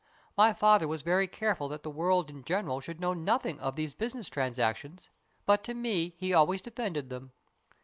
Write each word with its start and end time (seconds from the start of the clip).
My 0.35 0.51
father 0.51 0.87
was 0.87 1.03
very 1.03 1.27
careful 1.27 1.67
that 1.69 1.83
the 1.83 1.89
world 1.91 2.31
in 2.31 2.43
general 2.43 2.81
should 2.81 2.99
know 2.99 3.13
nothing 3.13 3.59
of 3.59 3.75
these 3.75 3.93
business 3.93 4.29
transactions, 4.29 5.09
but 5.45 5.63
to 5.65 5.75
me 5.75 6.15
he 6.17 6.33
always 6.33 6.61
defended 6.61 7.11
them. 7.11 7.33